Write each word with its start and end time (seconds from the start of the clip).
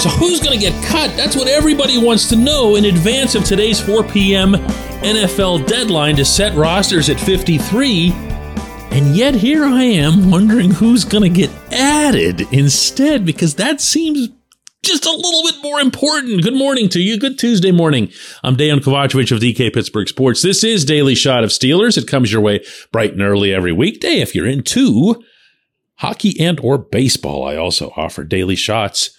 So 0.00 0.08
who's 0.08 0.40
going 0.40 0.58
to 0.58 0.64
get 0.64 0.82
cut? 0.82 1.14
That's 1.14 1.36
what 1.36 1.46
everybody 1.46 1.98
wants 1.98 2.26
to 2.30 2.36
know 2.36 2.76
in 2.76 2.86
advance 2.86 3.34
of 3.34 3.44
today's 3.44 3.78
4 3.78 4.02
p.m. 4.04 4.54
NFL 5.02 5.66
deadline 5.66 6.16
to 6.16 6.24
set 6.24 6.56
rosters 6.56 7.10
at 7.10 7.20
53. 7.20 8.10
And 8.92 9.14
yet 9.14 9.34
here 9.34 9.62
I 9.62 9.82
am 9.82 10.30
wondering 10.30 10.70
who's 10.70 11.04
going 11.04 11.24
to 11.24 11.28
get 11.28 11.50
added 11.70 12.50
instead 12.50 13.26
because 13.26 13.56
that 13.56 13.82
seems 13.82 14.30
just 14.82 15.04
a 15.04 15.10
little 15.10 15.42
bit 15.42 15.62
more 15.62 15.80
important. 15.80 16.44
Good 16.44 16.54
morning 16.54 16.88
to 16.88 16.98
you. 16.98 17.18
Good 17.18 17.38
Tuesday 17.38 17.70
morning. 17.70 18.10
I'm 18.42 18.56
Dan 18.56 18.78
Kovacevic 18.78 19.30
of 19.32 19.42
DK 19.42 19.70
Pittsburgh 19.70 20.08
Sports. 20.08 20.40
This 20.40 20.64
is 20.64 20.86
Daily 20.86 21.14
Shot 21.14 21.44
of 21.44 21.50
Steelers. 21.50 21.98
It 21.98 22.08
comes 22.08 22.32
your 22.32 22.40
way 22.40 22.64
bright 22.90 23.12
and 23.12 23.20
early 23.20 23.52
every 23.52 23.72
weekday 23.72 24.22
if 24.22 24.34
you're 24.34 24.46
into 24.46 25.22
hockey 25.96 26.40
and 26.40 26.58
or 26.60 26.78
baseball. 26.78 27.46
I 27.46 27.56
also 27.56 27.92
offer 27.98 28.24
daily 28.24 28.56
shots 28.56 29.10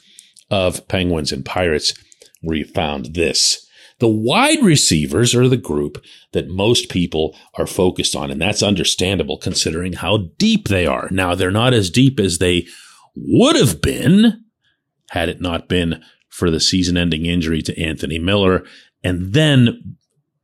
of 0.52 0.88
Penguins 0.88 1.32
and 1.32 1.44
Pirates 1.44 1.96
where 2.42 2.64
found 2.64 3.16
this. 3.16 3.68
The 4.00 4.08
wide 4.08 4.64
receivers 4.64 5.34
are 5.36 5.48
the 5.48 5.58
group 5.58 6.04
that 6.34 6.48
most 6.48 6.90
people 6.90 7.38
are 7.56 7.68
focused 7.68 8.16
on, 8.16 8.32
and 8.32 8.42
that's 8.42 8.64
understandable 8.64 9.38
considering 9.38 9.94
how 9.94 10.30
deep 10.38 10.68
they 10.68 10.86
are. 10.86 11.08
Now, 11.12 11.36
they're 11.36 11.52
not 11.52 11.74
as 11.74 11.90
deep 11.90 12.20
as 12.20 12.40
they 12.40 12.68
would 13.16 13.56
have 13.56 13.82
been 13.82 14.44
had 15.12 15.28
it 15.30 15.42
not 15.42 15.68
been 15.68 16.02
for 16.30 16.50
the 16.50 16.60
season 16.60 16.96
ending 16.98 17.26
injury 17.26 17.62
to 17.62 17.80
Anthony 17.80 18.18
Miller, 18.18 18.64
and 19.04 19.34
then 19.34 19.98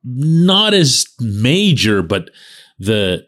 not 0.04 0.74
as 0.74 1.06
major, 1.20 2.04
but 2.04 2.30
the 2.78 3.26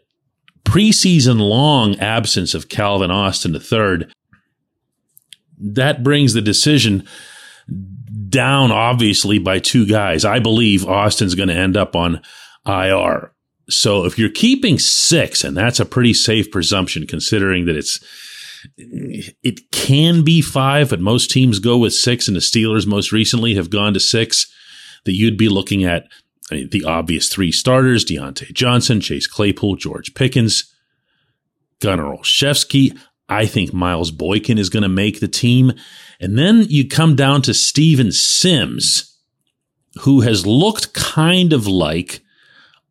preseason 0.64 1.40
long 1.40 1.98
absence 1.98 2.54
of 2.54 2.68
Calvin 2.68 3.10
Austin 3.10 3.54
III 3.54 4.06
that 5.60 6.02
brings 6.02 6.32
the 6.32 6.40
decision 6.40 7.06
down, 8.28 8.72
obviously, 8.72 9.38
by 9.38 9.58
two 9.58 9.86
guys. 9.86 10.24
I 10.24 10.38
believe 10.38 10.86
Austin's 10.86 11.34
going 11.34 11.48
to 11.48 11.54
end 11.54 11.76
up 11.76 11.94
on 11.94 12.22
IR. 12.66 13.32
So 13.68 14.04
if 14.04 14.18
you're 14.18 14.30
keeping 14.30 14.78
six, 14.78 15.44
and 15.44 15.56
that's 15.56 15.80
a 15.80 15.84
pretty 15.84 16.14
safe 16.14 16.50
presumption 16.50 17.06
considering 17.06 17.66
that 17.66 17.76
it's 17.76 18.00
it 18.76 19.70
can 19.70 20.22
be 20.22 20.42
five, 20.42 20.90
but 20.90 21.00
most 21.00 21.30
teams 21.30 21.60
go 21.60 21.78
with 21.78 21.94
six, 21.94 22.28
and 22.28 22.36
the 22.36 22.40
Steelers 22.40 22.86
most 22.86 23.10
recently 23.12 23.54
have 23.54 23.70
gone 23.70 23.94
to 23.94 24.00
six. 24.00 24.52
That 25.06 25.12
you'd 25.12 25.38
be 25.38 25.48
looking 25.48 25.82
at 25.82 26.08
I 26.50 26.56
mean, 26.56 26.68
the 26.70 26.84
obvious 26.84 27.28
three 27.28 27.52
starters: 27.52 28.04
Diontae 28.04 28.52
Johnson, 28.52 29.00
Chase 29.00 29.26
Claypool, 29.26 29.76
George 29.76 30.14
Pickens, 30.14 30.74
Gunner 31.80 32.04
Olszewski. 32.04 32.98
I 33.30 33.46
think 33.46 33.72
Miles 33.72 34.10
Boykin 34.10 34.58
is 34.58 34.68
going 34.68 34.82
to 34.82 34.88
make 34.88 35.20
the 35.20 35.28
team. 35.28 35.72
And 36.20 36.36
then 36.36 36.66
you 36.68 36.86
come 36.86 37.14
down 37.14 37.42
to 37.42 37.54
Steven 37.54 38.12
Sims, 38.12 39.16
who 40.00 40.20
has 40.22 40.46
looked 40.46 40.92
kind 40.92 41.52
of 41.52 41.66
like 41.66 42.20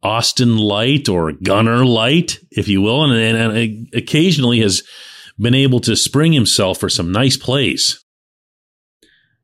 Austin 0.01 0.57
Light 0.57 1.09
or 1.09 1.33
Gunner 1.33 1.85
Light, 1.85 2.39
if 2.51 2.67
you 2.67 2.81
will, 2.81 3.03
and, 3.03 3.13
and, 3.13 3.57
and 3.57 3.89
occasionally 3.93 4.61
has 4.61 4.81
been 5.37 5.53
able 5.53 5.81
to 5.81 5.95
spring 5.95 6.31
himself 6.31 6.79
for 6.79 6.89
some 6.89 7.11
nice 7.11 7.37
plays. 7.37 8.03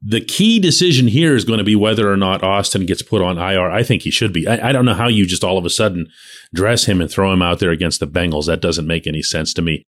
The 0.02 0.22
key 0.22 0.60
decision 0.60 1.08
here 1.08 1.36
is 1.36 1.46
going 1.46 1.58
to 1.58 1.64
be 1.64 1.76
whether 1.76 2.12
or 2.12 2.18
not 2.18 2.44
Austin 2.44 2.86
gets 2.86 3.02
put 3.02 3.22
on 3.22 3.38
IR. 3.38 3.72
I 3.72 3.84
think 3.84 4.04
he 4.04 4.12
should 4.12 4.32
be. 4.32 4.48
I, 4.48 4.70
I, 4.70 4.72
don't 4.72 4.86
know 4.86 4.94
how 4.94 5.08
you 5.08 5.26
just 5.26 5.44
all 5.44 5.58
of 5.58 5.66
a 5.66 5.70
sudden 5.70 6.08
dress 6.54 6.86
him 6.86 7.02
and 7.02 7.10
throw 7.10 7.34
him 7.34 7.42
out 7.42 7.60
there 7.60 7.72
against 7.72 8.00
the 8.00 8.08
Bengals. 8.08 8.46
That 8.46 8.62
doesn't 8.62 8.86
make 8.86 9.08
any 9.08 9.24
sense 9.24 9.52
to 9.54 9.62
me. 9.64 9.84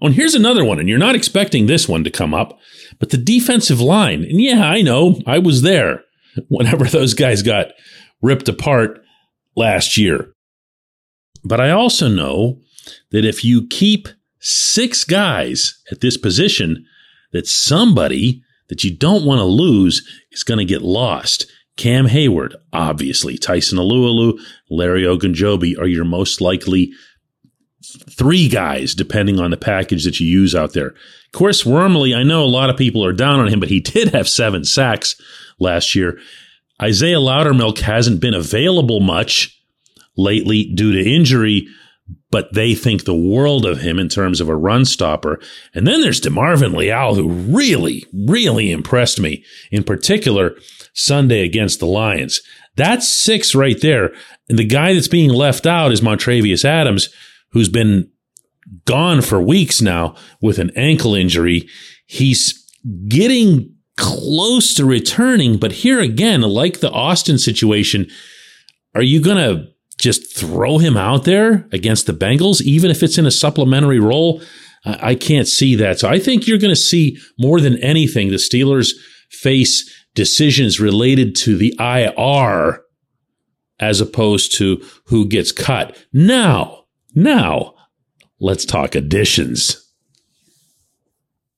Oh, 0.00 0.06
and 0.06 0.14
here's 0.14 0.34
another 0.34 0.64
one, 0.64 0.78
and 0.78 0.88
you're 0.88 0.98
not 0.98 1.14
expecting 1.14 1.66
this 1.66 1.88
one 1.88 2.04
to 2.04 2.10
come 2.10 2.34
up, 2.34 2.58
but 2.98 3.10
the 3.10 3.16
defensive 3.16 3.80
line. 3.80 4.24
And 4.24 4.40
yeah, 4.40 4.68
I 4.68 4.82
know, 4.82 5.20
I 5.26 5.38
was 5.38 5.62
there 5.62 6.02
whenever 6.48 6.84
those 6.84 7.14
guys 7.14 7.42
got 7.42 7.68
ripped 8.20 8.48
apart 8.48 9.00
last 9.54 9.96
year. 9.96 10.32
But 11.44 11.60
I 11.60 11.70
also 11.70 12.08
know 12.08 12.60
that 13.10 13.24
if 13.24 13.44
you 13.44 13.66
keep 13.68 14.08
six 14.40 15.04
guys 15.04 15.80
at 15.90 16.00
this 16.00 16.16
position, 16.16 16.84
that 17.32 17.46
somebody 17.46 18.42
that 18.68 18.84
you 18.84 18.94
don't 18.94 19.24
want 19.24 19.38
to 19.38 19.44
lose 19.44 20.06
is 20.32 20.42
going 20.42 20.58
to 20.58 20.64
get 20.64 20.82
lost. 20.82 21.46
Cam 21.76 22.08
Heyward, 22.08 22.54
obviously, 22.72 23.36
Tyson 23.36 23.78
Alualu, 23.78 24.38
Larry 24.70 25.02
Ogunjobi 25.02 25.78
are 25.78 25.86
your 25.86 26.04
most 26.04 26.40
likely 26.40 26.90
three 28.10 28.48
guys, 28.48 28.94
depending 28.94 29.38
on 29.38 29.50
the 29.50 29.56
package 29.56 30.04
that 30.04 30.20
you 30.20 30.26
use 30.26 30.54
out 30.54 30.72
there. 30.72 30.94
Chris 31.32 31.66
Wormley, 31.66 32.14
I 32.14 32.22
know 32.22 32.42
a 32.42 32.46
lot 32.46 32.70
of 32.70 32.76
people 32.76 33.04
are 33.04 33.12
down 33.12 33.40
on 33.40 33.48
him, 33.48 33.60
but 33.60 33.68
he 33.68 33.80
did 33.80 34.08
have 34.14 34.28
seven 34.28 34.64
sacks 34.64 35.20
last 35.58 35.94
year. 35.94 36.18
Isaiah 36.80 37.18
Loudermilk 37.18 37.78
hasn't 37.78 38.20
been 38.20 38.34
available 38.34 39.00
much 39.00 39.58
lately 40.16 40.64
due 40.74 40.92
to 40.92 41.10
injury, 41.10 41.68
but 42.30 42.52
they 42.52 42.74
think 42.74 43.04
the 43.04 43.14
world 43.14 43.64
of 43.64 43.80
him 43.80 43.98
in 43.98 44.08
terms 44.08 44.40
of 44.40 44.48
a 44.48 44.56
run 44.56 44.84
stopper. 44.84 45.40
And 45.74 45.86
then 45.86 46.00
there's 46.00 46.20
DeMarvin 46.20 46.74
Leal, 46.76 47.14
who 47.14 47.28
really, 47.28 48.04
really 48.12 48.70
impressed 48.70 49.20
me, 49.20 49.44
in 49.70 49.84
particular 49.84 50.56
Sunday 50.92 51.44
against 51.44 51.80
the 51.80 51.86
Lions. 51.86 52.40
That's 52.76 53.08
six 53.08 53.54
right 53.54 53.80
there. 53.80 54.12
And 54.48 54.58
the 54.58 54.66
guy 54.66 54.94
that's 54.94 55.08
being 55.08 55.30
left 55.30 55.66
out 55.66 55.92
is 55.92 56.00
Montravius 56.00 56.64
Adams, 56.64 57.08
who's 57.50 57.68
been 57.68 58.10
gone 58.84 59.22
for 59.22 59.40
weeks 59.40 59.80
now 59.80 60.14
with 60.40 60.58
an 60.58 60.70
ankle 60.76 61.14
injury. 61.14 61.68
He's 62.06 62.64
getting 63.08 63.74
close 63.96 64.74
to 64.74 64.84
returning, 64.84 65.56
but 65.56 65.72
here 65.72 66.00
again, 66.00 66.42
like 66.42 66.80
the 66.80 66.90
Austin 66.90 67.38
situation, 67.38 68.08
are 68.94 69.02
you 69.02 69.20
going 69.20 69.36
to 69.36 69.68
just 69.98 70.36
throw 70.36 70.78
him 70.78 70.96
out 70.96 71.24
there 71.24 71.68
against 71.72 72.06
the 72.06 72.12
Bengals, 72.12 72.60
even 72.60 72.90
if 72.90 73.02
it's 73.02 73.18
in 73.18 73.26
a 73.26 73.30
supplementary 73.30 74.00
role? 74.00 74.42
I 74.84 75.14
can't 75.14 75.48
see 75.48 75.74
that. 75.76 75.98
So 75.98 76.08
I 76.08 76.18
think 76.18 76.46
you're 76.46 76.58
going 76.58 76.74
to 76.74 76.76
see 76.76 77.18
more 77.38 77.60
than 77.60 77.78
anything 77.78 78.28
the 78.28 78.36
Steelers 78.36 78.92
face 79.30 79.90
decisions 80.14 80.78
related 80.78 81.34
to 81.36 81.56
the 81.56 81.74
IR 81.78 82.82
as 83.80 84.00
opposed 84.00 84.56
to 84.56 84.82
who 85.06 85.26
gets 85.26 85.52
cut. 85.52 85.96
Now, 86.12 86.84
now, 87.16 87.74
let's 88.38 88.64
talk 88.64 88.94
additions. 88.94 89.82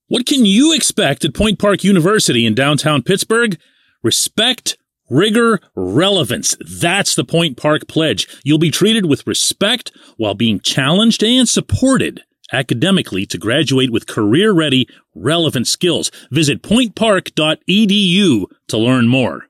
What 0.07 0.25
can 0.25 0.47
you 0.47 0.73
expect 0.73 1.25
at 1.25 1.35
Point 1.35 1.59
Park 1.59 1.85
University 1.85 2.47
in 2.47 2.55
downtown 2.55 3.03
Pittsburgh? 3.03 3.59
Respect, 4.03 4.79
rigor, 5.11 5.61
relevance. 5.75 6.57
That's 6.61 7.15
the 7.15 7.25
Point 7.25 7.59
Park 7.59 7.89
pledge. 7.89 8.27
You'll 8.43 8.59
be 8.59 8.71
treated 8.71 9.07
with 9.07 9.27
respect 9.27 9.93
while 10.17 10.35
being 10.35 10.61
challenged 10.61 11.23
and 11.23 11.47
supported 11.47 12.23
academically 12.53 13.27
to 13.27 13.37
graduate 13.37 13.91
with 13.91 14.07
career 14.07 14.53
ready, 14.53 14.89
relevant 15.15 15.67
skills. 15.67 16.11
Visit 16.31 16.63
pointpark.edu 16.63 18.45
to 18.69 18.79
learn 18.79 19.09
more. 19.09 19.47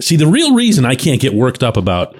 See, 0.00 0.16
the 0.16 0.26
real 0.26 0.54
reason 0.54 0.84
I 0.84 0.94
can't 0.94 1.20
get 1.20 1.34
worked 1.34 1.62
up 1.62 1.76
about 1.76 2.16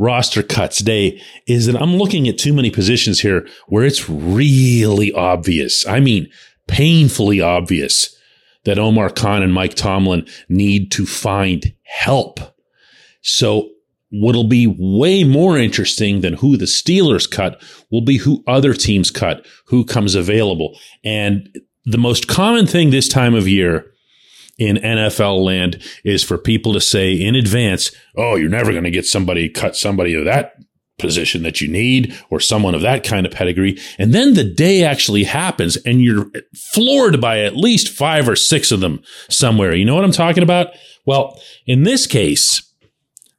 roster 0.00 0.42
cuts 0.42 0.78
day 0.78 1.20
is 1.46 1.66
that 1.66 1.80
I'm 1.80 1.96
looking 1.96 2.26
at 2.26 2.38
too 2.38 2.54
many 2.54 2.70
positions 2.70 3.20
here 3.20 3.46
where 3.68 3.84
it's 3.84 4.08
really 4.08 5.12
obvious. 5.12 5.86
I 5.86 6.00
mean, 6.00 6.28
painfully 6.66 7.42
obvious 7.42 8.16
that 8.64 8.78
Omar 8.78 9.10
Khan 9.10 9.42
and 9.42 9.52
Mike 9.52 9.74
Tomlin 9.74 10.26
need 10.48 10.90
to 10.92 11.04
find 11.04 11.74
help. 11.82 12.40
So 13.20 13.70
what'll 14.10 14.48
be 14.48 14.66
way 14.66 15.22
more 15.22 15.58
interesting 15.58 16.22
than 16.22 16.32
who 16.34 16.56
the 16.56 16.64
Steelers 16.64 17.30
cut 17.30 17.62
will 17.90 18.00
be 18.00 18.16
who 18.16 18.42
other 18.46 18.72
teams 18.72 19.10
cut, 19.10 19.46
who 19.66 19.84
comes 19.84 20.14
available. 20.14 20.78
And 21.04 21.54
the 21.84 21.98
most 21.98 22.26
common 22.26 22.66
thing 22.66 22.90
this 22.90 23.08
time 23.08 23.34
of 23.34 23.46
year 23.46 23.92
in 24.60 24.76
NFL 24.76 25.42
land 25.44 25.82
is 26.04 26.22
for 26.22 26.38
people 26.38 26.72
to 26.74 26.80
say 26.80 27.14
in 27.14 27.34
advance, 27.34 27.90
Oh, 28.16 28.36
you're 28.36 28.48
never 28.48 28.70
going 28.70 28.84
to 28.84 28.90
get 28.90 29.06
somebody 29.06 29.48
cut 29.48 29.74
somebody 29.74 30.14
of 30.14 30.24
that 30.26 30.54
position 30.98 31.42
that 31.42 31.62
you 31.62 31.68
need 31.68 32.14
or 32.28 32.38
someone 32.38 32.74
of 32.74 32.82
that 32.82 33.02
kind 33.02 33.24
of 33.24 33.32
pedigree. 33.32 33.80
And 33.98 34.12
then 34.12 34.34
the 34.34 34.44
day 34.44 34.84
actually 34.84 35.24
happens 35.24 35.76
and 35.78 36.02
you're 36.02 36.30
floored 36.74 37.20
by 37.20 37.40
at 37.40 37.56
least 37.56 37.88
five 37.88 38.28
or 38.28 38.36
six 38.36 38.70
of 38.70 38.80
them 38.80 39.02
somewhere. 39.30 39.74
You 39.74 39.86
know 39.86 39.94
what 39.94 40.04
I'm 40.04 40.12
talking 40.12 40.42
about? 40.42 40.68
Well, 41.06 41.40
in 41.66 41.84
this 41.84 42.06
case, 42.06 42.62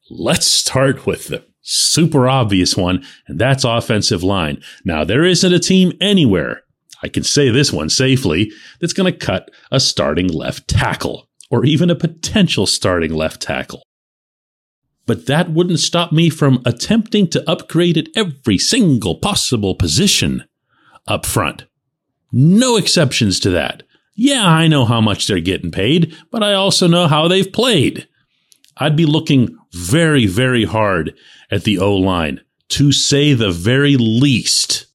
let's 0.09 0.47
start 0.47 1.05
with 1.05 1.27
the 1.27 1.45
super 1.61 2.27
obvious 2.27 2.75
one, 2.75 3.05
and 3.27 3.39
that's 3.39 3.63
offensive 3.63 4.23
line. 4.23 4.61
Now, 4.83 5.03
there 5.03 5.23
isn't 5.23 5.53
a 5.53 5.59
team 5.59 5.93
anywhere, 6.01 6.60
I 7.03 7.09
can 7.09 7.23
say 7.23 7.49
this 7.49 7.71
one 7.73 7.89
safely, 7.89 8.51
that's 8.79 8.93
going 8.93 9.11
to 9.11 9.17
cut 9.17 9.49
a 9.71 9.79
starting 9.79 10.27
left 10.27 10.67
tackle 10.67 11.27
or 11.49 11.65
even 11.65 11.89
a 11.89 11.95
potential 11.95 12.65
starting 12.65 13.13
left 13.13 13.41
tackle. 13.41 13.83
But 15.05 15.25
that 15.25 15.51
wouldn't 15.51 15.79
stop 15.79 16.11
me 16.11 16.29
from 16.29 16.61
attempting 16.65 17.27
to 17.29 17.49
upgrade 17.49 17.97
at 17.97 18.07
every 18.15 18.57
single 18.57 19.15
possible 19.15 19.75
position 19.75 20.45
up 21.07 21.25
front. 21.25 21.65
No 22.31 22.77
exceptions 22.77 23.39
to 23.41 23.49
that. 23.49 23.83
Yeah, 24.15 24.45
I 24.45 24.67
know 24.67 24.85
how 24.85 25.01
much 25.01 25.27
they're 25.27 25.39
getting 25.39 25.71
paid, 25.71 26.15
but 26.31 26.43
I 26.43 26.53
also 26.53 26.87
know 26.87 27.07
how 27.07 27.27
they've 27.27 27.51
played. 27.51 28.07
I'd 28.77 28.95
be 28.95 29.05
looking 29.05 29.57
very, 29.73 30.27
very 30.27 30.65
hard 30.65 31.13
at 31.49 31.63
the 31.63 31.79
O 31.79 31.95
line 31.95 32.41
to 32.69 32.91
say 32.91 33.33
the 33.33 33.51
very 33.51 33.97
least. 33.97 34.85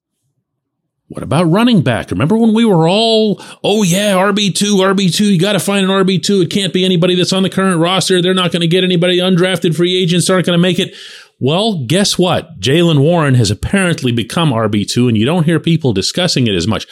What 1.09 1.23
about 1.23 1.45
running 1.45 1.83
back? 1.83 2.11
Remember 2.11 2.37
when 2.37 2.53
we 2.53 2.65
were 2.65 2.89
all, 2.89 3.41
oh 3.63 3.85
yeah, 3.85 4.15
RB2, 4.15 4.95
RB2, 4.95 5.21
you 5.33 5.39
got 5.39 5.53
to 5.53 5.61
find 5.61 5.85
an 5.85 5.91
RB2. 5.91 6.43
It 6.43 6.51
can't 6.51 6.73
be 6.73 6.85
anybody 6.85 7.15
that's 7.15 7.33
on 7.33 7.45
the 7.45 7.51
current 7.51 7.81
roster. 7.81 8.21
They're 8.21 8.35
not 8.35 8.51
going 8.51 8.63
to 8.63 8.67
get 8.67 8.83
anybody 8.83 9.19
undrafted 9.19 9.77
free 9.77 9.97
agents 9.97 10.29
aren't 10.29 10.47
going 10.47 10.59
to 10.59 10.63
make 10.63 10.81
it. 10.81 10.95
Well, 11.39 11.85
guess 11.87 12.19
what? 12.19 12.59
Jaylen 12.59 13.01
Warren 13.01 13.35
has 13.35 13.53
apparently 13.53 14.11
become 14.11 14.51
RB2 14.51 15.09
and 15.09 15.17
you 15.17 15.25
don't 15.25 15.45
hear 15.45 15.61
people 15.61 15.93
discussing 15.93 16.49
it 16.49 16.55
as 16.55 16.67
much. 16.67 16.87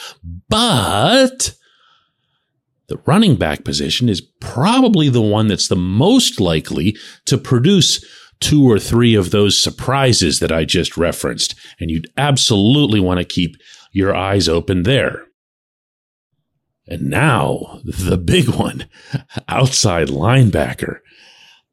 But 0.47 1.55
the 2.87 2.99
running 3.05 3.35
back 3.35 3.65
position 3.65 4.07
is 4.07 4.21
probably 4.21 5.09
the 5.09 5.21
one 5.21 5.47
that's 5.47 5.67
the 5.67 5.75
most 5.75 6.39
likely 6.39 6.95
to 7.25 7.37
produce 7.37 8.05
two 8.39 8.69
or 8.69 8.79
three 8.79 9.15
of 9.15 9.31
those 9.31 9.59
surprises 9.59 10.39
that 10.39 10.51
I 10.51 10.65
just 10.65 10.95
referenced. 10.95 11.55
And 11.79 11.89
you'd 11.89 12.11
absolutely 12.15 12.99
want 12.99 13.19
to 13.19 13.25
keep 13.25 13.57
your 13.95 14.13
eyes 14.13 14.49
open 14.49 14.83
there. 14.83 15.25
And 16.85 17.09
now 17.09 17.79
the 17.85 18.17
big 18.17 18.49
one, 18.49 18.87
outside 19.47 20.09
linebacker. 20.09 20.99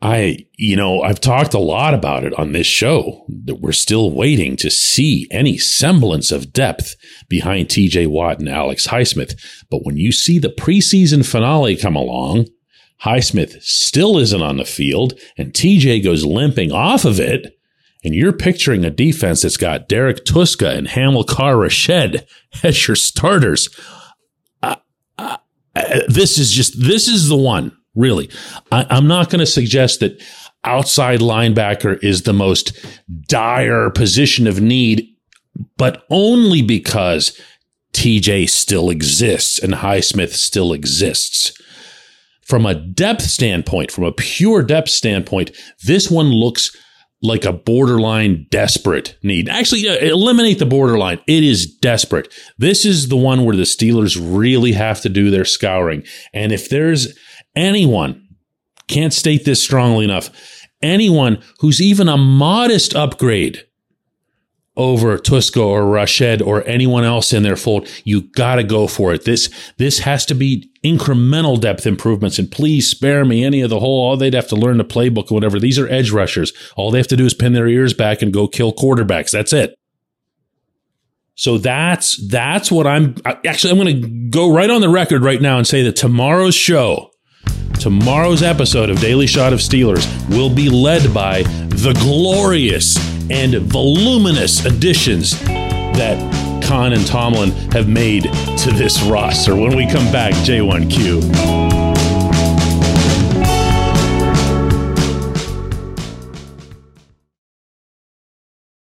I, 0.01 0.47
you 0.57 0.75
know, 0.77 1.03
I've 1.03 1.21
talked 1.21 1.53
a 1.53 1.59
lot 1.59 1.95
about 1.95 2.25
it 2.25 2.33
on 2.35 2.53
this 2.53 2.67
show 2.67 3.25
that 3.45 3.61
we're 3.61 3.73
still 3.73 4.11
waiting 4.11 4.57
to 4.57 4.71
see 4.71 5.29
any 5.31 5.59
semblance 5.59 6.33
of 6.33 6.53
depth 6.53 6.95
behind 7.29 7.69
TJ 7.69 8.07
Watt 8.07 8.39
and 8.39 8.49
Alex 8.49 8.87
Highsmith. 8.87 9.35
But 9.71 9.85
when 9.85 9.97
you 9.97 10.13
see 10.13 10.39
the 10.39 10.49
preseason 10.49 11.27
finale 11.27 11.77
come 11.77 11.97
along, 11.97 12.47
Highsmith 13.03 13.63
still 13.63 14.19
isn't 14.19 14.43
on 14.43 14.57
the 14.57 14.65
field 14.65 15.19
and 15.37 15.53
TJ 15.53 16.03
goes 16.05 16.25
limping 16.25 16.71
off 16.73 17.05
of 17.05 17.19
it. 17.19 17.59
And 18.05 18.15
you're 18.15 18.33
picturing 18.33 18.85
a 18.85 18.91
defense 18.91 19.43
that's 19.43 19.57
got 19.57 19.89
Derek 19.89 20.25
Tuszka 20.25 20.77
and 20.77 20.89
Hamilcar 20.89 21.55
Rashed 21.55 22.27
as 22.63 22.89
your 22.89 22.97
starters. 22.97 23.69
This 26.09 26.37
is 26.39 26.53
just, 26.53 26.75
this 26.83 27.09
is 27.09 27.29
the 27.29 27.37
one 27.37 27.77
really. 27.95 28.31
I, 28.71 28.87
I'm 28.91 29.07
not 29.07 29.31
going 29.31 29.41
to 29.41 29.47
suggest 29.47 30.01
that 30.01 30.23
outside 30.65 31.21
linebacker 31.21 32.03
is 32.03 32.23
the 32.23 32.33
most 32.33 32.73
dire 33.29 33.91
position 33.91 34.47
of 34.47 34.61
need, 34.61 35.09
but 35.77 36.05
only 36.11 36.63
because 36.63 37.39
TJ 37.93 38.49
still 38.49 38.91
exists 38.91 39.59
and 39.59 39.75
Highsmith 39.75 40.33
still 40.33 40.73
exists. 40.73 41.53
From 42.43 42.67
a 42.67 42.75
depth 42.75 43.23
standpoint, 43.23 43.91
from 43.91 44.05
a 44.05 44.13
pure 44.13 44.63
depth 44.63 44.91
standpoint, 44.91 45.53
this 45.85 46.11
one 46.11 46.29
looks 46.29 46.77
like 47.23 47.45
a 47.45 47.53
borderline 47.53 48.47
desperate 48.51 49.17
need. 49.23 49.49
Actually, 49.49 49.87
eliminate 49.87 50.59
the 50.59 50.67
borderline. 50.67 51.21
It 51.27 51.45
is 51.45 51.67
desperate. 51.67 52.33
This 52.59 52.85
is 52.85 53.09
the 53.09 53.17
one 53.17 53.45
where 53.45 53.57
the 53.57 53.63
Steelers 53.63 54.19
really 54.21 54.73
have 54.73 55.01
to 55.03 55.09
do 55.09 55.31
their 55.31 55.45
scouring. 55.45 56.05
And 56.35 56.53
if 56.53 56.69
there's 56.69 57.17
anyone, 57.55 58.27
can't 58.89 59.13
state 59.13 59.45
this 59.45 59.63
strongly 59.63 60.05
enough, 60.05 60.31
anyone 60.83 61.43
who's 61.61 61.81
even 61.81 62.09
a 62.09 62.17
modest 62.17 62.95
upgrade 62.95 63.65
over 64.77 65.19
Tuszka 65.19 65.63
or 65.63 65.83
Rashed 65.83 66.45
or 66.45 66.67
anyone 66.67 67.05
else 67.05 67.33
in 67.33 67.43
their 67.43 67.57
fold, 67.57 67.89
you 68.05 68.23
got 68.23 68.57
to 68.57 68.65
go 68.65 68.87
for 68.87 69.13
it. 69.13 69.25
This 69.25 69.51
this 69.77 70.01
has 70.01 70.25
to 70.27 70.35
be 70.35 70.71
incremental 70.85 71.61
depth 71.61 71.87
improvements. 71.87 72.39
And 72.39 72.51
please 72.51 72.89
spare 72.89 73.25
me 73.25 73.45
any 73.45 73.61
of 73.61 73.71
the 73.71 73.81
whole. 73.81 74.01
All 74.01 74.17
they'd 74.17 74.35
have 74.35 74.49
to 74.49 74.57
learn 74.57 74.79
the 74.79 74.85
playbook 74.85 75.31
or 75.31 75.35
whatever. 75.35 75.61
These 75.61 75.79
are 75.79 75.89
edge 75.89 76.11
rushers. 76.11 76.53
All 76.77 76.91
they 76.91 76.99
have 76.99 77.09
to 77.09 77.17
do 77.17 77.27
is 77.27 77.35
pin 77.35 77.53
their 77.53 77.69
ears 77.69 77.95
back 77.95 78.23
and 78.23 78.33
go 78.33 78.49
kill 78.49 78.73
quarterbacks. 78.73 79.31
That's 79.31 79.53
it. 79.53 79.75
So 81.35 81.59
that's 81.59 82.17
that's 82.29 82.71
what 82.71 82.87
I'm 82.87 83.17
actually. 83.25 83.73
I'm 83.73 83.79
going 83.79 84.03
to 84.03 84.09
go 84.31 84.55
right 84.55 84.71
on 84.71 84.81
the 84.81 84.89
record 84.89 85.23
right 85.23 85.41
now 85.41 85.59
and 85.59 85.67
say 85.67 85.83
that 85.83 85.97
tomorrow's 85.97 86.55
show 86.55 87.13
Tomorrow's 87.83 88.45
episode 88.45 88.91
of 88.91 89.01
Daily 89.01 89.27
Shot 89.27 89.53
of 89.53 89.59
Steelers 89.59 90.07
will 90.29 90.49
be 90.49 90.69
led 90.69 91.13
by 91.13 91.43
the 91.43 91.93
glorious 92.01 92.97
and 93.31 93.55
voluminous 93.63 94.65
additions 94.65 95.39
that 95.43 96.19
Khan 96.65 96.93
and 96.93 97.07
Tomlin 97.07 97.51
have 97.73 97.89
made 97.89 98.25
to 98.25 98.71
this 98.73 99.03
roster. 99.03 99.55
When 99.55 99.77
we 99.77 99.87
come 99.87 100.11
back, 100.13 100.33
J1Q. 100.47 101.73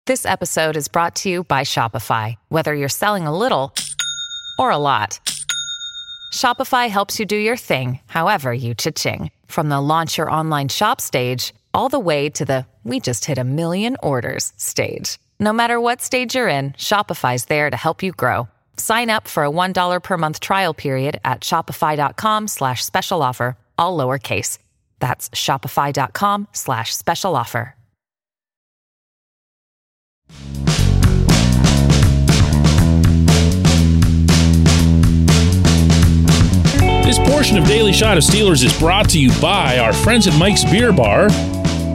This 0.07 0.25
episode 0.25 0.77
is 0.77 0.88
brought 0.88 1.17
to 1.17 1.29
you 1.29 1.43
by 1.43 1.63
Shopify. 1.63 2.36
Whether 2.48 2.74
you're 2.74 2.88
selling 2.88 3.27
a 3.27 3.38
little 3.38 3.74
or 4.57 4.72
a 4.72 4.77
lot. 4.77 5.19
Shopify 6.34 6.89
helps 6.89 7.19
you 7.19 7.25
do 7.25 7.36
your 7.36 7.57
thing, 7.57 8.00
however 8.05 8.53
you 8.53 8.74
cha-ching. 8.74 9.31
From 9.48 9.67
the 9.67 9.81
launch 9.81 10.17
your 10.17 10.31
online 10.31 10.69
shop 10.69 11.01
stage, 11.01 11.53
all 11.77 11.89
the 11.89 12.00
way 12.00 12.29
to 12.31 12.43
the 12.43 12.65
we 12.84 13.00
just 13.00 13.25
hit 13.25 13.38
a 13.38 13.43
million 13.43 13.96
orders 14.01 14.51
stage. 14.57 15.19
No 15.39 15.53
matter 15.53 15.79
what 15.79 16.01
stage 16.01 16.36
you're 16.36 16.48
in, 16.48 16.72
Shopify's 16.72 17.46
there 17.46 17.69
to 17.69 17.77
help 17.77 18.01
you 18.01 18.12
grow. 18.13 18.48
Sign 18.77 19.10
up 19.10 19.27
for 19.27 19.43
a 19.43 19.51
$1 19.51 20.03
per 20.03 20.17
month 20.17 20.39
trial 20.39 20.74
period 20.74 21.19
at 21.24 21.41
shopify.com 21.41 22.48
slash 22.48 22.84
special 22.84 23.22
offer, 23.22 23.55
all 23.77 23.98
lowercase. 23.98 24.57
That's 25.00 25.29
shopify.com 25.29 26.48
slash 26.53 26.96
special 26.96 27.36
offer. 27.36 27.75
This 37.03 37.19
portion 37.19 37.57
of 37.57 37.65
Daily 37.65 37.93
Shot 37.93 38.17
of 38.17 38.24
Steelers 38.24 38.65
is 38.65 38.77
brought 38.77 39.10
to 39.12 39.19
you 39.19 39.31
by 39.39 39.77
our 39.77 39.93
friends 39.93 40.27
at 40.27 40.38
Mike's 40.38 40.65
Beer 40.65 40.91
Bar. 40.91 41.29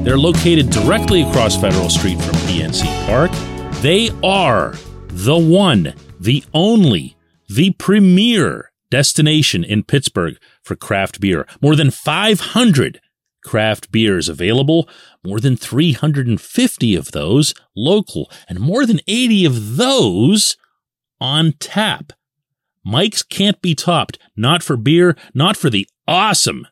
They're 0.04 0.18
located 0.18 0.71
directly 0.71 1.23
across 1.23 1.61
Federal 1.61 1.88
Street 1.88 2.21
from 2.21 2.35
PNC 2.35 2.85
Park. 3.06 3.30
They 3.82 4.11
are 4.25 4.75
the 5.06 5.38
one, 5.38 5.94
the 6.18 6.42
only, 6.52 7.16
the 7.49 7.71
premier 7.78 8.73
destination 8.90 9.62
in 9.62 9.85
Pittsburgh 9.85 10.37
for 10.62 10.75
craft 10.75 11.21
beer. 11.21 11.47
More 11.61 11.76
than 11.76 11.92
500 11.92 13.00
craft 13.44 13.92
beers 13.92 14.28
available, 14.28 14.88
more 15.25 15.38
than 15.38 15.56
350 15.56 16.97
of 16.97 17.12
those 17.12 17.54
local, 17.76 18.28
and 18.49 18.59
more 18.59 18.85
than 18.85 19.00
80 19.06 19.44
of 19.44 19.76
those 19.76 20.56
on 21.21 21.52
tap. 21.61 22.12
Mike's 22.85 23.23
can't 23.23 23.62
be 23.62 23.76
topped, 23.76 24.18
not 24.37 24.64
for 24.64 24.76
beer, 24.76 25.16
not 25.32 25.56
for 25.56 25.71
the 25.71 25.87
awesome 26.09 26.66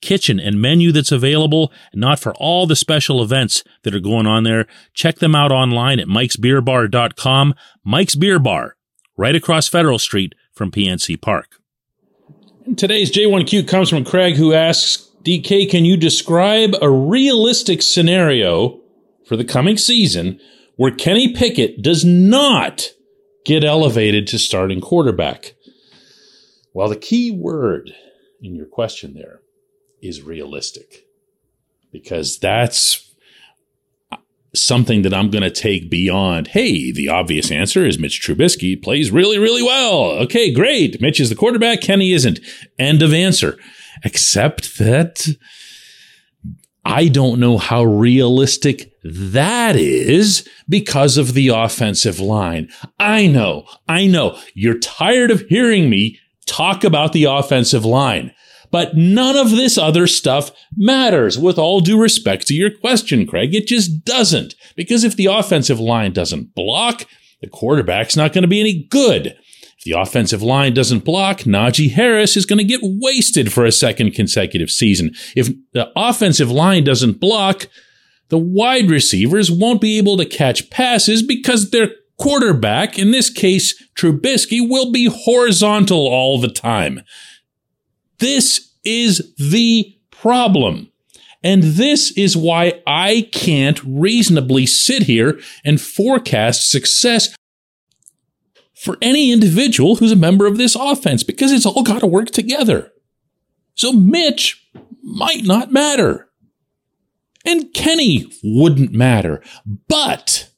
kitchen 0.00 0.38
and 0.38 0.60
menu 0.60 0.92
that's 0.92 1.12
available, 1.12 1.72
not 1.94 2.18
for 2.18 2.34
all 2.34 2.66
the 2.66 2.76
special 2.76 3.22
events 3.22 3.64
that 3.82 3.94
are 3.94 4.00
going 4.00 4.26
on 4.26 4.44
there. 4.44 4.66
Check 4.94 5.16
them 5.16 5.34
out 5.34 5.52
online 5.52 5.98
at 6.00 6.08
mikesbeerbar.com. 6.08 7.54
Mike's 7.84 8.14
Beer 8.14 8.38
Bar, 8.38 8.76
right 9.16 9.34
across 9.34 9.68
Federal 9.68 9.98
Street 9.98 10.34
from 10.52 10.70
PNC 10.70 11.20
Park. 11.20 11.56
Today's 12.76 13.10
J1Q 13.10 13.66
comes 13.66 13.88
from 13.88 14.04
Craig, 14.04 14.36
who 14.36 14.52
asks, 14.52 15.08
DK, 15.22 15.70
can 15.70 15.84
you 15.84 15.96
describe 15.96 16.74
a 16.80 16.90
realistic 16.90 17.82
scenario 17.82 18.80
for 19.26 19.36
the 19.36 19.44
coming 19.44 19.76
season 19.76 20.38
where 20.76 20.90
Kenny 20.90 21.34
Pickett 21.34 21.82
does 21.82 22.04
not 22.04 22.88
get 23.44 23.64
elevated 23.64 24.26
to 24.28 24.38
starting 24.38 24.80
quarterback? 24.80 25.54
Well, 26.72 26.88
the 26.88 26.96
key 26.96 27.30
word 27.30 27.92
in 28.40 28.54
your 28.54 28.66
question 28.66 29.14
there 29.14 29.40
is 30.02 30.22
realistic 30.22 31.06
because 31.92 32.38
that's 32.38 33.14
something 34.54 35.02
that 35.02 35.14
I'm 35.14 35.30
going 35.30 35.42
to 35.42 35.50
take 35.50 35.90
beyond, 35.90 36.48
hey, 36.48 36.90
the 36.90 37.08
obvious 37.08 37.50
answer 37.50 37.84
is 37.84 37.98
Mitch 37.98 38.20
Trubisky 38.20 38.80
plays 38.80 39.10
really, 39.10 39.38
really 39.38 39.62
well. 39.62 40.12
Okay, 40.22 40.52
great. 40.52 41.00
Mitch 41.00 41.20
is 41.20 41.28
the 41.28 41.34
quarterback. 41.34 41.80
Kenny 41.80 42.12
isn't. 42.12 42.40
End 42.78 43.02
of 43.02 43.12
answer. 43.12 43.58
Except 44.04 44.78
that 44.78 45.28
I 46.84 47.08
don't 47.08 47.40
know 47.40 47.58
how 47.58 47.84
realistic 47.84 48.92
that 49.04 49.76
is 49.76 50.48
because 50.68 51.18
of 51.18 51.34
the 51.34 51.48
offensive 51.48 52.18
line. 52.18 52.70
I 52.98 53.26
know, 53.26 53.66
I 53.86 54.06
know 54.06 54.38
you're 54.54 54.78
tired 54.78 55.30
of 55.30 55.42
hearing 55.48 55.90
me 55.90 56.18
talk 56.46 56.84
about 56.84 57.12
the 57.12 57.24
offensive 57.24 57.84
line. 57.84 58.32
But 58.70 58.96
none 58.96 59.36
of 59.36 59.50
this 59.50 59.78
other 59.78 60.06
stuff 60.06 60.50
matters 60.76 61.38
with 61.38 61.58
all 61.58 61.80
due 61.80 62.00
respect 62.00 62.46
to 62.48 62.54
your 62.54 62.70
question, 62.70 63.26
Craig. 63.26 63.54
It 63.54 63.66
just 63.66 64.04
doesn't. 64.04 64.54
Because 64.76 65.04
if 65.04 65.16
the 65.16 65.26
offensive 65.26 65.80
line 65.80 66.12
doesn't 66.12 66.54
block, 66.54 67.04
the 67.40 67.48
quarterback's 67.48 68.16
not 68.16 68.32
going 68.32 68.42
to 68.42 68.48
be 68.48 68.60
any 68.60 68.86
good. 68.90 69.36
If 69.78 69.84
the 69.84 69.92
offensive 69.92 70.42
line 70.42 70.74
doesn't 70.74 71.04
block, 71.04 71.40
Najee 71.40 71.92
Harris 71.92 72.36
is 72.36 72.46
going 72.46 72.58
to 72.58 72.64
get 72.64 72.80
wasted 72.82 73.52
for 73.52 73.64
a 73.64 73.72
second 73.72 74.12
consecutive 74.12 74.70
season. 74.70 75.12
If 75.36 75.48
the 75.72 75.90
offensive 75.96 76.50
line 76.50 76.84
doesn't 76.84 77.20
block, 77.20 77.68
the 78.28 78.38
wide 78.38 78.90
receivers 78.90 79.50
won't 79.50 79.80
be 79.80 79.96
able 79.96 80.16
to 80.16 80.26
catch 80.26 80.68
passes 80.70 81.22
because 81.22 81.70
their 81.70 81.90
quarterback, 82.18 82.98
in 82.98 83.12
this 83.12 83.30
case 83.30 83.80
Trubisky, 83.94 84.68
will 84.68 84.90
be 84.90 85.06
horizontal 85.06 86.08
all 86.08 86.40
the 86.40 86.48
time. 86.48 87.02
This 88.18 88.74
is 88.84 89.34
the 89.36 89.96
problem. 90.10 90.90
And 91.42 91.62
this 91.62 92.10
is 92.12 92.36
why 92.36 92.82
I 92.86 93.28
can't 93.32 93.80
reasonably 93.84 94.66
sit 94.66 95.04
here 95.04 95.40
and 95.64 95.80
forecast 95.80 96.70
success 96.70 97.34
for 98.74 98.98
any 99.00 99.30
individual 99.32 99.96
who's 99.96 100.12
a 100.12 100.16
member 100.16 100.46
of 100.46 100.56
this 100.56 100.74
offense 100.74 101.22
because 101.22 101.52
it's 101.52 101.66
all 101.66 101.82
got 101.82 102.00
to 102.00 102.06
work 102.06 102.30
together. 102.30 102.92
So 103.74 103.92
Mitch 103.92 104.68
might 105.02 105.44
not 105.44 105.72
matter. 105.72 106.28
And 107.44 107.72
Kenny 107.72 108.30
wouldn't 108.42 108.92
matter. 108.92 109.42
But 109.88 110.50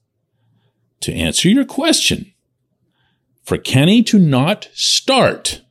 to 1.00 1.12
answer 1.12 1.48
your 1.48 1.64
question, 1.64 2.32
for 3.42 3.58
Kenny 3.58 4.02
to 4.04 4.18
not 4.18 4.68
start 4.72 5.62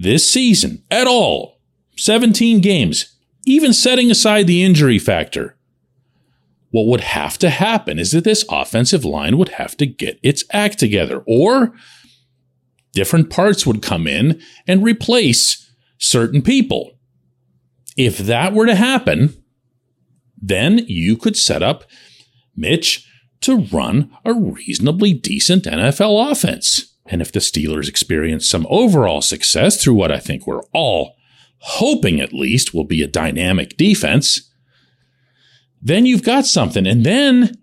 this 0.00 0.26
season 0.26 0.82
at 0.90 1.06
all, 1.06 1.60
17 1.98 2.62
games, 2.62 3.16
even 3.44 3.74
setting 3.74 4.10
aside 4.10 4.46
the 4.46 4.64
injury 4.64 4.98
factor, 4.98 5.58
what 6.70 6.86
would 6.86 7.02
have 7.02 7.36
to 7.38 7.50
happen 7.50 7.98
is 7.98 8.12
that 8.12 8.24
this 8.24 8.44
offensive 8.48 9.04
line 9.04 9.36
would 9.36 9.50
have 9.50 9.76
to 9.76 9.84
get 9.84 10.18
its 10.22 10.42
act 10.52 10.78
together, 10.78 11.22
or 11.26 11.74
different 12.92 13.28
parts 13.28 13.66
would 13.66 13.82
come 13.82 14.06
in 14.06 14.40
and 14.66 14.82
replace 14.82 15.70
certain 15.98 16.40
people. 16.40 16.92
If 17.94 18.16
that 18.18 18.54
were 18.54 18.66
to 18.66 18.74
happen, 18.74 19.34
then 20.40 20.78
you 20.86 21.18
could 21.18 21.36
set 21.36 21.62
up 21.62 21.84
Mitch 22.56 23.06
to 23.42 23.66
run 23.70 24.10
a 24.24 24.32
reasonably 24.32 25.12
decent 25.12 25.64
NFL 25.64 26.30
offense. 26.30 26.89
And 27.10 27.20
if 27.20 27.32
the 27.32 27.40
Steelers 27.40 27.88
experience 27.88 28.48
some 28.48 28.66
overall 28.70 29.20
success 29.20 29.82
through 29.82 29.94
what 29.94 30.12
I 30.12 30.18
think 30.18 30.46
we're 30.46 30.62
all 30.72 31.16
hoping 31.58 32.20
at 32.20 32.32
least 32.32 32.72
will 32.72 32.84
be 32.84 33.02
a 33.02 33.08
dynamic 33.08 33.76
defense, 33.76 34.50
then 35.82 36.06
you've 36.06 36.22
got 36.22 36.46
something. 36.46 36.86
And 36.86 37.04
then 37.04 37.58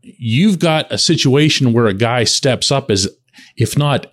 you've 0.00 0.58
got 0.58 0.90
a 0.90 0.98
situation 0.98 1.72
where 1.72 1.86
a 1.86 1.94
guy 1.94 2.24
steps 2.24 2.72
up 2.72 2.90
as, 2.90 3.08
if 3.56 3.76
not 3.76 4.06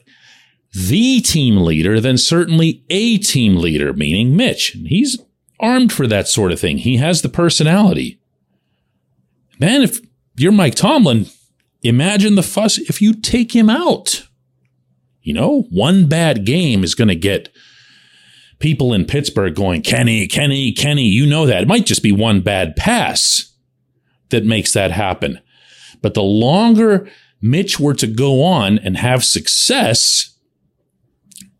the 0.73 1.21
team 1.21 1.57
leader, 1.57 1.99
then 1.99 2.17
certainly 2.17 2.83
a 2.89 3.17
team 3.17 3.55
leader, 3.55 3.93
meaning 3.93 4.35
Mitch. 4.35 4.75
And 4.75 4.87
he's 4.87 5.17
armed 5.59 5.91
for 5.91 6.05
that 6.07 6.27
sort 6.27 6.51
of 6.51 6.59
thing. 6.59 6.79
He 6.79 6.97
has 6.97 7.21
the 7.21 7.29
personality. 7.29 8.19
Man, 9.59 9.81
if 9.81 9.99
you're 10.35 10.51
Mike 10.51 10.75
Tomlin, 10.75 11.27
imagine 11.81 12.35
the 12.35 12.43
fuss 12.43 12.77
if 12.77 13.01
you 13.01 13.13
take 13.13 13.55
him 13.55 13.69
out. 13.69 14.28
You 15.29 15.35
know, 15.35 15.67
one 15.69 16.09
bad 16.09 16.43
game 16.43 16.83
is 16.83 16.95
going 16.95 17.09
to 17.09 17.15
get 17.15 17.49
people 18.57 18.95
in 18.95 19.05
Pittsburgh 19.05 19.53
going, 19.53 19.83
Kenny, 19.83 20.25
Kenny, 20.25 20.71
Kenny. 20.71 21.03
You 21.03 21.27
know 21.27 21.45
that. 21.45 21.61
It 21.61 21.67
might 21.67 21.85
just 21.85 22.01
be 22.01 22.11
one 22.11 22.41
bad 22.41 22.75
pass 22.75 23.53
that 24.29 24.43
makes 24.43 24.73
that 24.73 24.89
happen. 24.89 25.39
But 26.01 26.15
the 26.15 26.23
longer 26.23 27.07
Mitch 27.43 27.79
were 27.79 27.93
to 27.93 28.07
go 28.07 28.41
on 28.41 28.79
and 28.79 28.97
have 28.97 29.23
success, 29.23 30.35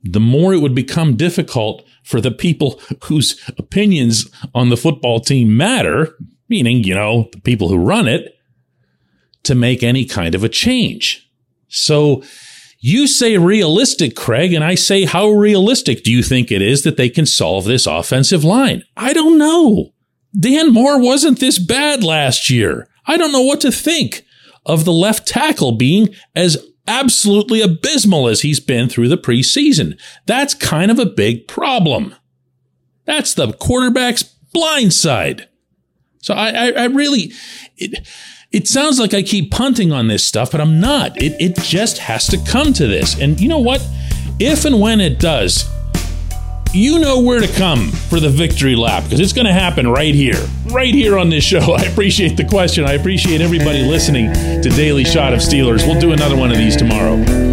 the 0.02 0.20
more 0.20 0.52
it 0.56 0.62
would 0.62 0.74
become 0.74 1.16
difficult 1.16 1.86
for 2.04 2.20
the 2.20 2.32
people 2.32 2.82
whose 3.04 3.40
opinions 3.60 4.28
on 4.56 4.70
the 4.70 4.78
football 4.78 5.20
team 5.20 5.56
matter, 5.56 6.16
meaning, 6.50 6.84
you 6.84 6.96
know, 6.96 7.30
the 7.34 7.42
people 7.42 7.70
who 7.70 7.78
run 7.78 8.08
it, 8.08 8.34
to 9.44 9.54
make 9.54 9.84
any 9.84 10.06
kind 10.06 10.34
of 10.34 10.44
a 10.44 10.50
change. 10.50 11.30
So 11.68 12.24
you 12.80 13.08
say 13.08 13.38
realistic, 13.38 14.16
Craig, 14.16 14.54
and 14.54 14.64
I 14.64 14.76
say, 14.76 15.04
how 15.06 15.30
realistic 15.30 16.04
do 16.04 16.12
you 16.12 16.24
think 16.24 16.52
it 16.52 16.62
is 16.62 16.84
that 16.84 16.98
they 16.98 17.10
can 17.10 17.26
solve 17.26 17.66
this 17.66 17.86
offensive 17.86 18.44
line? 18.44 18.84
I 18.96 19.14
don't 19.14 19.38
know. 19.38 19.94
Dan 20.38 20.72
Moore 20.72 21.02
wasn't 21.02 21.40
this 21.40 21.60
bad 21.60 22.04
last 22.04 22.50
year. 22.50 22.88
I 23.06 23.18
don't 23.18 23.32
know 23.32 23.42
what 23.42 23.62
to 23.62 23.72
think 23.72 24.24
of 24.66 24.86
the 24.86 24.94
left 24.94 25.28
tackle 25.28 25.74
being 25.74 26.10
as 26.36 26.58
absolutely 26.88 27.62
abysmal 27.62 28.28
as 28.28 28.42
he's 28.42 28.60
been 28.60 28.88
through 28.88 29.10
the 29.10 29.18
preseason. 29.18 30.00
That's 30.26 30.54
kind 30.54 30.90
of 30.90 31.00
a 31.00 31.06
big 31.06 31.48
problem. 31.48 32.16
That's 33.06 33.34
the 33.34 33.52
quarterback's 33.54 34.24
blind 34.24 34.94
side. 34.94 35.50
So 36.22 36.34
I, 36.34 36.50
I, 36.50 36.72
I 36.72 36.86
really, 36.86 37.32
it, 37.78 38.08
it 38.52 38.68
sounds 38.68 39.00
like 39.00 39.14
I 39.14 39.22
keep 39.22 39.52
punting 39.52 39.92
on 39.92 40.08
this 40.08 40.24
stuff, 40.24 40.52
but 40.52 40.60
I'm 40.60 40.80
not. 40.80 41.22
It, 41.22 41.40
it 41.40 41.56
just 41.58 42.00
has 42.00 42.28
to 42.28 42.38
come 42.46 42.74
to 42.74 42.88
this. 42.88 43.20
And 43.20 43.40
you 43.40 43.48
know 43.48 43.60
what? 43.60 43.86
If 44.40 44.66
and 44.66 44.82
when 44.82 45.02
it 45.02 45.20
does, 45.20 45.70
you 46.74 47.00
know 47.00 47.20
where 47.22 47.40
to 47.40 47.48
come 47.48 47.90
for 47.92 48.20
the 48.20 48.30
victory 48.30 48.76
lap 48.76 49.04
because 49.04 49.20
it's 49.20 49.34
going 49.34 49.46
to 49.46 49.54
happen 49.54 49.88
right 49.88 50.16
here, 50.16 50.40
right 50.66 50.94
here 50.94 51.18
on 51.18 51.30
this 51.30 51.44
show. 51.44 51.74
I 51.78 51.84
appreciate 51.84 52.38
the 52.38 52.46
question. 52.46 52.86
I 52.86 52.94
appreciate 52.94 53.42
everybody 53.42 53.84
listening 53.84 54.34
to 54.34 54.70
Daily 54.70 55.04
Shot 55.04 55.34
of 55.34 55.40
Steelers. 55.40 55.86
We'll 55.86 56.00
do 56.00 56.12
another 56.12 56.36
one 56.36 56.52
of 56.52 56.58
these 56.58 56.76
tomorrow. 56.76 57.49